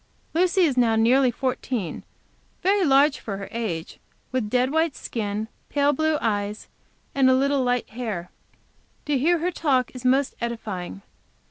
Lucy 0.33 0.61
is 0.61 0.77
now 0.77 0.95
nearly 0.95 1.29
fourteen; 1.29 2.01
very 2.63 2.83
large 2.83 3.19
of 3.19 3.25
her 3.25 3.47
age, 3.51 3.99
with 4.31 4.45
a 4.45 4.49
dead 4.49 4.71
white 4.71 4.95
skin, 4.95 5.47
pale 5.69 5.93
blue 5.93 6.17
eyes, 6.19 6.67
and 7.13 7.29
a 7.29 7.35
little 7.35 7.61
light 7.61 7.87
hair. 7.91 8.31
To 9.05 9.15
hear 9.15 9.37
her 9.37 9.51
talk 9.51 9.93
is 9.93 10.03
most 10.03 10.33
edifying. 10.41 11.03